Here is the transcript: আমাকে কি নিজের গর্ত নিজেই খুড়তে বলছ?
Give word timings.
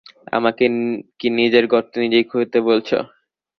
আমাকে 0.33 0.65
কি 1.19 1.27
নিজের 1.37 1.65
গর্ত 1.73 1.93
নিজেই 2.03 2.25
খুড়তে 2.29 2.59
বলছ? 2.67 2.89